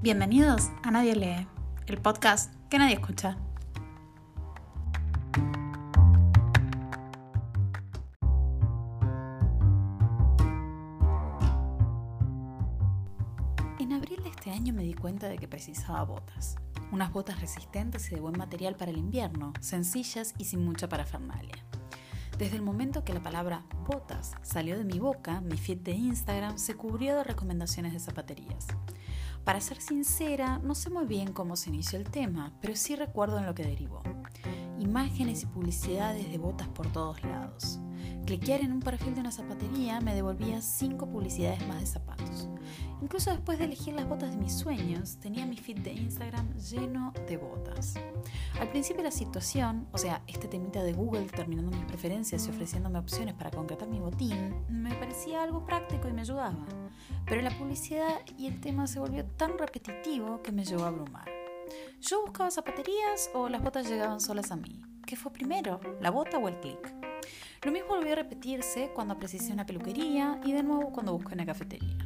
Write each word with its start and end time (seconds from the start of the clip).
Bienvenidos 0.00 0.70
a 0.84 0.92
Nadie 0.92 1.16
Lee, 1.16 1.48
el 1.88 1.98
podcast 1.98 2.54
que 2.70 2.78
nadie 2.78 2.94
escucha. 2.94 3.36
En 13.80 13.92
abril 13.92 14.22
de 14.22 14.28
este 14.30 14.52
año 14.52 14.72
me 14.72 14.84
di 14.84 14.94
cuenta 14.94 15.28
de 15.28 15.36
que 15.36 15.48
precisaba 15.48 16.04
botas. 16.04 16.54
Unas 16.92 17.12
botas 17.12 17.40
resistentes 17.40 18.12
y 18.12 18.14
de 18.14 18.20
buen 18.20 18.38
material 18.38 18.76
para 18.76 18.92
el 18.92 18.98
invierno, 18.98 19.52
sencillas 19.58 20.32
y 20.38 20.44
sin 20.44 20.64
mucha 20.64 20.88
parafernalia. 20.88 21.56
Desde 22.38 22.54
el 22.54 22.62
momento 22.62 23.02
que 23.02 23.14
la 23.14 23.20
palabra 23.20 23.64
botas 23.88 24.36
salió 24.42 24.78
de 24.78 24.84
mi 24.84 25.00
boca, 25.00 25.40
mi 25.40 25.58
feed 25.58 25.78
de 25.78 25.90
Instagram 25.90 26.56
se 26.56 26.76
cubrió 26.76 27.16
de 27.16 27.24
recomendaciones 27.24 27.92
de 27.92 27.98
zapaterías. 27.98 28.68
Para 29.48 29.62
ser 29.62 29.80
sincera, 29.80 30.58
no 30.58 30.74
sé 30.74 30.90
muy 30.90 31.06
bien 31.06 31.32
cómo 31.32 31.56
se 31.56 31.70
inició 31.70 31.98
el 31.98 32.10
tema, 32.10 32.52
pero 32.60 32.76
sí 32.76 32.94
recuerdo 32.96 33.38
en 33.38 33.46
lo 33.46 33.54
que 33.54 33.62
derivó. 33.62 34.02
Imágenes 34.78 35.42
y 35.42 35.46
publicidades 35.46 36.30
de 36.30 36.36
botas 36.36 36.68
por 36.68 36.92
todos 36.92 37.24
lados. 37.24 37.80
Cliquear 38.26 38.60
en 38.60 38.72
un 38.72 38.80
perfil 38.80 39.14
de 39.14 39.20
una 39.20 39.32
zapatería 39.32 40.00
me 40.00 40.14
devolvía 40.14 40.60
cinco 40.60 41.06
publicidades 41.08 41.66
más 41.66 41.80
de 41.80 41.86
zapatos. 41.86 42.48
Incluso 43.00 43.30
después 43.30 43.58
de 43.58 43.64
elegir 43.64 43.94
las 43.94 44.08
botas 44.08 44.32
de 44.32 44.36
mis 44.36 44.52
sueños, 44.52 45.16
tenía 45.18 45.46
mi 45.46 45.56
feed 45.56 45.78
de 45.78 45.92
Instagram 45.92 46.52
lleno 46.56 47.12
de 47.26 47.36
botas. 47.36 47.94
Al 48.60 48.68
principio 48.68 49.02
la 49.02 49.10
situación, 49.10 49.86
o 49.92 49.98
sea, 49.98 50.22
este 50.26 50.48
temita 50.48 50.82
de 50.82 50.92
Google 50.92 51.26
terminando 51.26 51.70
mis 51.70 51.86
preferencias 51.86 52.46
y 52.46 52.50
ofreciéndome 52.50 52.98
opciones 52.98 53.34
para 53.34 53.50
concretar 53.50 53.88
mi 53.88 54.00
botín, 54.00 54.54
me 54.68 54.94
parecía 54.96 55.42
algo 55.42 55.64
práctico 55.64 56.08
y 56.08 56.12
me 56.12 56.22
ayudaba. 56.22 56.66
Pero 57.24 57.40
la 57.40 57.56
publicidad 57.56 58.20
y 58.36 58.46
el 58.46 58.60
tema 58.60 58.86
se 58.86 59.00
volvió 59.00 59.24
tan 59.24 59.56
repetitivo 59.56 60.42
que 60.42 60.52
me 60.52 60.64
llevó 60.64 60.84
a 60.84 60.88
abrumar. 60.88 61.28
Yo 62.00 62.22
buscaba 62.22 62.50
zapaterías 62.50 63.30
o 63.34 63.48
las 63.48 63.62
botas 63.62 63.88
llegaban 63.88 64.20
solas 64.20 64.50
a 64.50 64.56
mí. 64.56 64.82
¿Qué 65.06 65.16
fue 65.16 65.32
primero, 65.32 65.80
la 66.00 66.10
bota 66.10 66.38
o 66.38 66.48
el 66.48 66.60
clic? 66.60 66.97
Lo 67.68 67.72
mismo 67.72 67.96
volvió 67.96 68.14
a 68.14 68.16
repetirse 68.16 68.90
cuando 68.94 69.18
precisé 69.18 69.52
una 69.52 69.66
peluquería 69.66 70.40
y 70.42 70.52
de 70.52 70.62
nuevo 70.62 70.90
cuando 70.90 71.12
busqué 71.12 71.34
una 71.34 71.44
cafetería. 71.44 71.98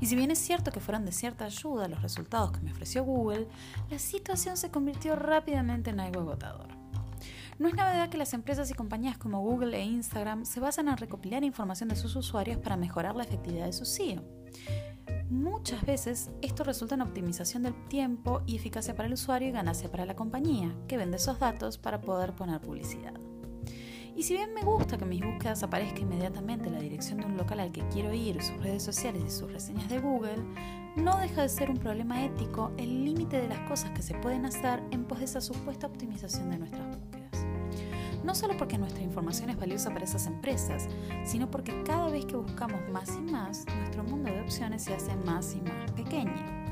Y 0.00 0.06
si 0.06 0.16
bien 0.16 0.32
es 0.32 0.38
cierto 0.40 0.72
que 0.72 0.80
fueron 0.80 1.04
de 1.04 1.12
cierta 1.12 1.44
ayuda 1.44 1.86
los 1.86 2.02
resultados 2.02 2.50
que 2.50 2.58
me 2.58 2.72
ofreció 2.72 3.04
Google, 3.04 3.46
la 3.88 4.00
situación 4.00 4.56
se 4.56 4.72
convirtió 4.72 5.14
rápidamente 5.14 5.90
en 5.90 6.00
algo 6.00 6.22
agotador. 6.22 6.66
No 7.60 7.68
es 7.68 7.74
novedad 7.74 8.08
que 8.08 8.18
las 8.18 8.34
empresas 8.34 8.68
y 8.72 8.74
compañías 8.74 9.16
como 9.16 9.42
Google 9.42 9.76
e 9.76 9.84
Instagram 9.84 10.44
se 10.44 10.58
basan 10.58 10.88
en 10.88 10.96
recopilar 10.96 11.44
información 11.44 11.88
de 11.88 11.94
sus 11.94 12.16
usuarios 12.16 12.58
para 12.58 12.76
mejorar 12.76 13.14
la 13.14 13.22
efectividad 13.22 13.66
de 13.66 13.74
su 13.74 13.84
SEO. 13.84 14.24
Muchas 15.30 15.86
veces 15.86 16.30
esto 16.42 16.64
resulta 16.64 16.96
en 16.96 17.02
optimización 17.02 17.62
del 17.62 17.76
tiempo 17.86 18.42
y 18.44 18.56
eficacia 18.56 18.96
para 18.96 19.06
el 19.06 19.14
usuario 19.14 19.50
y 19.50 19.52
ganancia 19.52 19.88
para 19.88 20.04
la 20.04 20.16
compañía, 20.16 20.74
que 20.88 20.96
vende 20.96 21.18
esos 21.18 21.38
datos 21.38 21.78
para 21.78 22.00
poder 22.00 22.32
poner 22.32 22.60
publicidad. 22.60 23.14
Y 24.16 24.22
si 24.22 24.32
bien 24.32 24.54
me 24.54 24.62
gusta 24.62 24.96
que 24.96 25.04
mis 25.04 25.22
búsquedas 25.22 25.62
aparezca 25.62 26.00
inmediatamente 26.00 26.70
la 26.70 26.78
dirección 26.78 27.18
de 27.20 27.26
un 27.26 27.36
local 27.36 27.60
al 27.60 27.70
que 27.70 27.86
quiero 27.88 28.14
ir, 28.14 28.42
sus 28.42 28.56
redes 28.62 28.82
sociales 28.82 29.22
y 29.26 29.30
sus 29.30 29.52
reseñas 29.52 29.90
de 29.90 29.98
Google, 29.98 30.42
no 30.96 31.18
deja 31.18 31.42
de 31.42 31.50
ser 31.50 31.68
un 31.68 31.76
problema 31.76 32.24
ético 32.24 32.72
el 32.78 33.04
límite 33.04 33.38
de 33.38 33.48
las 33.48 33.58
cosas 33.68 33.90
que 33.90 34.00
se 34.00 34.14
pueden 34.14 34.46
hacer 34.46 34.82
en 34.90 35.04
pos 35.04 35.18
de 35.18 35.26
esa 35.26 35.42
supuesta 35.42 35.86
optimización 35.86 36.48
de 36.48 36.58
nuestras 36.58 36.86
búsquedas. 36.96 37.46
No 38.24 38.34
solo 38.34 38.56
porque 38.56 38.78
nuestra 38.78 39.02
información 39.02 39.50
es 39.50 39.58
valiosa 39.58 39.90
para 39.90 40.06
esas 40.06 40.26
empresas, 40.26 40.88
sino 41.26 41.50
porque 41.50 41.82
cada 41.82 42.08
vez 42.08 42.24
que 42.24 42.36
buscamos 42.36 42.80
más 42.90 43.10
y 43.10 43.30
más, 43.30 43.66
nuestro 43.66 44.02
mundo 44.02 44.32
de 44.32 44.40
opciones 44.40 44.82
se 44.82 44.94
hace 44.94 45.14
más 45.26 45.54
y 45.54 45.60
más 45.60 45.92
pequeño. 45.92 46.65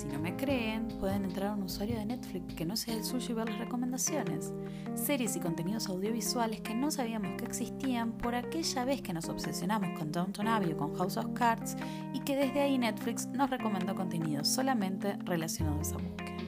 Si 0.00 0.06
no 0.06 0.18
me 0.18 0.34
creen, 0.34 0.88
pueden 0.98 1.24
entrar 1.26 1.50
a 1.50 1.52
un 1.52 1.64
usuario 1.64 1.98
de 1.98 2.06
Netflix 2.06 2.54
que 2.54 2.64
no 2.64 2.74
sea 2.74 2.94
el 2.94 3.04
suyo 3.04 3.32
y 3.32 3.34
ver 3.34 3.50
las 3.50 3.58
recomendaciones. 3.58 4.50
Series 4.94 5.36
y 5.36 5.40
contenidos 5.40 5.90
audiovisuales 5.90 6.62
que 6.62 6.74
no 6.74 6.90
sabíamos 6.90 7.32
que 7.36 7.44
existían 7.44 8.12
por 8.12 8.34
aquella 8.34 8.86
vez 8.86 9.02
que 9.02 9.12
nos 9.12 9.28
obsesionamos 9.28 9.98
con 9.98 10.10
Downton 10.10 10.48
Abbey 10.48 10.72
o 10.72 10.76
con 10.78 10.94
House 10.94 11.18
of 11.18 11.26
Cards 11.34 11.76
y 12.14 12.20
que 12.20 12.34
desde 12.34 12.62
ahí 12.62 12.78
Netflix 12.78 13.26
nos 13.26 13.50
recomendó 13.50 13.94
contenido 13.94 14.42
solamente 14.42 15.18
relacionado 15.26 15.76
a 15.76 15.98
búsqueda. 15.98 16.38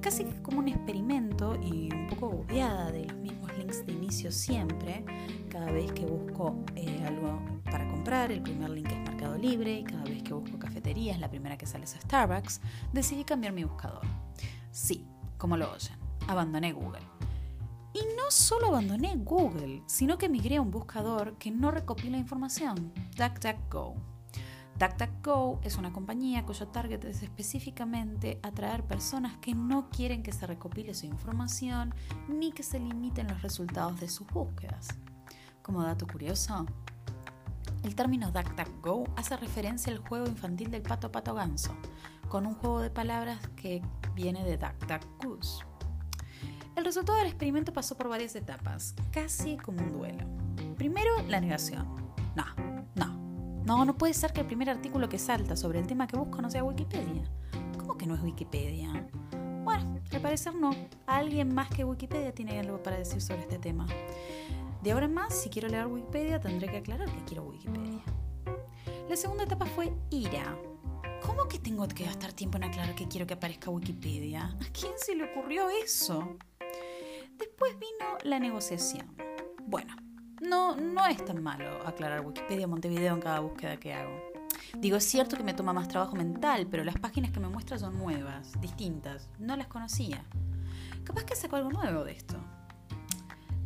Casi 0.00 0.22
como 0.44 0.60
un 0.60 0.68
experimento 0.68 1.58
y 1.60 1.92
un 1.92 2.06
poco 2.06 2.30
bobeada 2.30 2.92
de 2.92 3.06
los 3.06 3.16
mismos 3.16 3.50
links 3.58 3.84
de 3.84 3.94
inicio 3.94 4.30
siempre, 4.30 5.04
cada 5.48 5.72
vez 5.72 5.90
que 5.90 6.06
busco 6.06 6.54
eh, 6.76 7.02
algo 7.04 7.40
para 7.64 7.90
comprar, 7.90 8.30
el 8.30 8.42
primer 8.42 8.70
link 8.70 8.92
es 8.92 9.13
Libre 9.44 9.80
y 9.80 9.84
cada 9.84 10.04
vez 10.04 10.22
que 10.22 10.32
busco 10.32 10.58
cafeterías, 10.58 11.20
la 11.20 11.28
primera 11.28 11.58
que 11.58 11.66
sale 11.66 11.84
es 11.84 11.90
Starbucks, 11.90 12.62
decidí 12.94 13.24
cambiar 13.24 13.52
mi 13.52 13.62
buscador. 13.62 14.00
Sí, 14.70 15.06
como 15.36 15.58
lo 15.58 15.70
oyen, 15.70 15.98
abandoné 16.28 16.72
Google. 16.72 17.02
Y 17.92 17.98
no 18.16 18.30
solo 18.30 18.68
abandoné 18.68 19.14
Google, 19.16 19.82
sino 19.84 20.16
que 20.16 20.30
migré 20.30 20.56
a 20.56 20.62
un 20.62 20.70
buscador 20.70 21.36
que 21.36 21.50
no 21.50 21.70
recopila 21.70 22.16
información, 22.16 22.90
DuckDuckGo. 23.18 23.96
DuckDuckGo 24.78 25.60
es 25.62 25.76
una 25.76 25.92
compañía 25.92 26.46
cuyo 26.46 26.66
target 26.68 27.04
es 27.04 27.22
específicamente 27.22 28.40
atraer 28.42 28.82
personas 28.84 29.36
que 29.42 29.54
no 29.54 29.90
quieren 29.90 30.22
que 30.22 30.32
se 30.32 30.46
recopile 30.46 30.94
su 30.94 31.04
información 31.04 31.94
ni 32.28 32.50
que 32.50 32.62
se 32.62 32.80
limiten 32.80 33.28
los 33.28 33.42
resultados 33.42 34.00
de 34.00 34.08
sus 34.08 34.26
búsquedas. 34.26 34.88
Como 35.60 35.82
dato 35.82 36.06
curioso, 36.06 36.64
el 37.84 37.94
término 37.94 38.32
DuckDuckGo 38.32 39.04
hace 39.16 39.36
referencia 39.36 39.92
al 39.92 39.98
juego 39.98 40.26
infantil 40.26 40.70
del 40.70 40.82
pato 40.82 41.12
pato 41.12 41.34
ganso, 41.34 41.76
con 42.28 42.46
un 42.46 42.54
juego 42.54 42.80
de 42.80 42.90
palabras 42.90 43.38
que 43.56 43.82
viene 44.14 44.42
de 44.42 44.56
DuckDuckGoose. 44.56 45.64
El 46.76 46.84
resultado 46.84 47.18
del 47.18 47.28
experimento 47.28 47.72
pasó 47.72 47.96
por 47.96 48.08
varias 48.08 48.34
etapas, 48.34 48.94
casi 49.12 49.58
como 49.58 49.82
un 49.82 49.92
duelo. 49.92 50.24
Primero, 50.76 51.10
la 51.28 51.40
negación. 51.40 51.86
No, 52.34 52.44
no, 52.94 53.62
no, 53.64 53.84
no 53.84 53.96
puede 53.96 54.14
ser 54.14 54.32
que 54.32 54.40
el 54.40 54.46
primer 54.46 54.70
artículo 54.70 55.08
que 55.08 55.18
salta 55.18 55.54
sobre 55.54 55.78
el 55.78 55.86
tema 55.86 56.06
que 56.06 56.16
busco 56.16 56.40
no 56.40 56.50
sea 56.50 56.64
Wikipedia. 56.64 57.30
¿Cómo 57.78 57.96
que 57.96 58.06
no 58.06 58.14
es 58.14 58.22
Wikipedia? 58.22 59.06
Bueno, 59.64 59.98
al 60.12 60.20
parecer 60.20 60.54
no. 60.54 60.70
Alguien 61.06 61.54
más 61.54 61.70
que 61.70 61.84
Wikipedia 61.84 62.34
tiene 62.34 62.60
algo 62.60 62.82
para 62.82 62.98
decir 62.98 63.22
sobre 63.22 63.40
este 63.40 63.58
tema. 63.58 63.86
De 64.82 64.92
ahora 64.92 65.06
en 65.06 65.14
más, 65.14 65.34
si 65.34 65.48
quiero 65.48 65.68
leer 65.68 65.86
Wikipedia, 65.86 66.38
tendré 66.38 66.68
que 66.68 66.76
aclarar 66.76 67.10
que 67.10 67.24
quiero 67.24 67.44
Wikipedia. 67.44 68.02
La 69.08 69.16
segunda 69.16 69.44
etapa 69.44 69.64
fue 69.64 69.90
ira. 70.10 70.54
¿Cómo 71.22 71.48
que 71.48 71.58
tengo 71.58 71.88
que 71.88 72.04
gastar 72.04 72.34
tiempo 72.34 72.58
en 72.58 72.64
aclarar 72.64 72.94
que 72.94 73.08
quiero 73.08 73.26
que 73.26 73.32
aparezca 73.32 73.70
Wikipedia? 73.70 74.44
¿A 74.44 74.72
quién 74.78 74.92
se 74.96 75.14
le 75.14 75.24
ocurrió 75.24 75.70
eso? 75.70 76.36
Después 77.38 77.78
vino 77.78 78.18
la 78.24 78.38
negociación. 78.38 79.16
Bueno, 79.66 79.96
no, 80.42 80.76
no 80.76 81.06
es 81.06 81.24
tan 81.24 81.42
malo 81.42 81.86
aclarar 81.86 82.20
Wikipedia 82.20 82.66
Montevideo 82.66 83.14
en 83.14 83.20
cada 83.20 83.40
búsqueda 83.40 83.78
que 83.78 83.94
hago. 83.94 84.33
Digo, 84.78 84.96
es 84.96 85.04
cierto 85.04 85.36
que 85.36 85.42
me 85.42 85.54
toma 85.54 85.72
más 85.72 85.88
trabajo 85.88 86.16
mental, 86.16 86.66
pero 86.70 86.84
las 86.84 86.98
páginas 86.98 87.30
que 87.30 87.40
me 87.40 87.48
muestra 87.48 87.78
son 87.78 87.96
nuevas, 87.98 88.52
distintas. 88.60 89.28
No 89.38 89.56
las 89.56 89.68
conocía. 89.68 90.24
Capaz 91.04 91.24
que 91.24 91.36
saco 91.36 91.56
algo 91.56 91.70
nuevo 91.70 92.04
de 92.04 92.12
esto. 92.12 92.36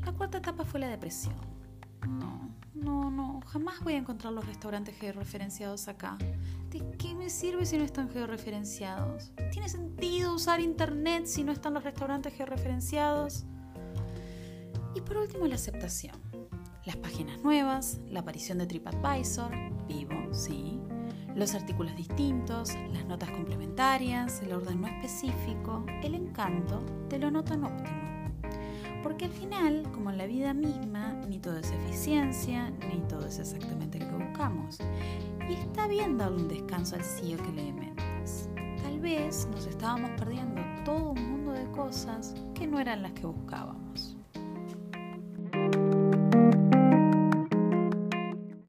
La 0.04 0.12
cuarta 0.12 0.38
etapa 0.38 0.64
fue 0.64 0.80
la 0.80 0.88
depresión. 0.88 1.34
No, 2.08 2.50
no, 2.74 3.10
no, 3.10 3.40
jamás 3.46 3.80
voy 3.80 3.94
a 3.94 3.98
encontrar 3.98 4.32
los 4.32 4.46
restaurantes 4.46 4.96
georreferenciados 4.98 5.88
acá. 5.88 6.16
¿De 6.70 6.84
qué 6.98 7.14
me 7.14 7.30
sirve 7.30 7.66
si 7.66 7.78
no 7.78 7.84
están 7.84 8.10
georreferenciados? 8.10 9.32
¿Tiene 9.50 9.68
sentido 9.68 10.34
usar 10.34 10.60
internet 10.60 11.26
si 11.26 11.42
no 11.42 11.52
están 11.52 11.74
los 11.74 11.84
restaurantes 11.84 12.34
georreferenciados? 12.34 13.44
Y 14.94 15.00
por 15.00 15.16
último, 15.16 15.46
la 15.46 15.54
aceptación. 15.54 16.16
Las 16.84 16.96
páginas 16.96 17.40
nuevas, 17.42 18.00
la 18.08 18.20
aparición 18.20 18.58
de 18.58 18.66
TripAdvisor, 18.66 19.50
vivo, 19.86 20.32
sí. 20.32 20.80
Los 21.38 21.54
artículos 21.54 21.94
distintos, 21.94 22.74
las 22.92 23.06
notas 23.06 23.30
complementarias, 23.30 24.42
el 24.42 24.52
orden 24.54 24.80
no 24.80 24.88
específico, 24.88 25.86
el 26.02 26.16
encanto 26.16 26.82
de 27.08 27.20
lo 27.20 27.30
no 27.30 27.44
tan 27.44 27.62
óptimo. 27.62 28.32
Porque 29.04 29.26
al 29.26 29.30
final, 29.30 29.88
como 29.92 30.10
en 30.10 30.18
la 30.18 30.26
vida 30.26 30.52
misma, 30.52 31.12
ni 31.28 31.38
todo 31.38 31.58
es 31.58 31.70
eficiencia, 31.70 32.70
ni 32.70 32.98
todo 33.08 33.24
es 33.24 33.38
exactamente 33.38 34.00
lo 34.00 34.08
que 34.08 34.24
buscamos. 34.24 34.78
Y 35.48 35.52
está 35.52 35.86
bien 35.86 36.18
darle 36.18 36.42
un 36.42 36.48
descanso 36.48 36.96
al 36.96 37.04
CEO 37.04 37.38
que 37.38 37.52
le 37.52 37.72
mentes. 37.72 38.50
Tal 38.82 38.98
vez 38.98 39.46
nos 39.52 39.64
estábamos 39.68 40.10
perdiendo 40.18 40.60
todo 40.84 41.12
un 41.12 41.30
mundo 41.30 41.52
de 41.52 41.70
cosas 41.70 42.34
que 42.52 42.66
no 42.66 42.80
eran 42.80 43.00
las 43.00 43.12
que 43.12 43.26
buscábamos. 43.26 44.07